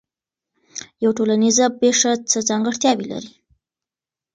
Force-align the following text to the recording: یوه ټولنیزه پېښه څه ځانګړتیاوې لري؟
یوه 1.03 1.15
ټولنیزه 1.17 1.65
پېښه 1.81 2.11
څه 2.29 2.37
ځانګړتیاوې 2.49 3.05
لري؟ 3.11 3.31